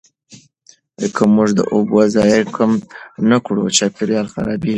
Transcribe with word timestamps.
که 1.15 1.23
موږ 1.35 1.49
د 1.59 1.61
اوبو 1.73 1.99
ضایع 2.15 2.43
کم 2.55 2.71
نه 3.29 3.37
کړو، 3.45 3.63
چاپیریال 3.77 4.27
خرابېږي. 4.33 4.69